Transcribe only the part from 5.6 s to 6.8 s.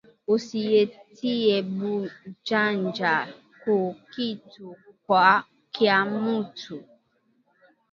kya mutu